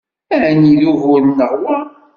[0.43, 1.77] Ɛni d ugur-nneɣ wa?